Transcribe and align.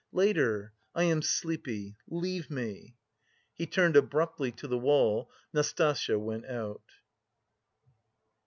"Later! 0.11 0.73
I 0.95 1.03
am 1.03 1.21
sleepy! 1.21 1.95
Leave 2.09 2.49
me." 2.49 2.95
He 3.53 3.67
turned 3.67 3.95
abruptly 3.95 4.51
to 4.53 4.67
the 4.67 4.79
wall; 4.79 5.29
Nastasya 5.53 6.17
went 6.17 6.47
out. 6.47 6.87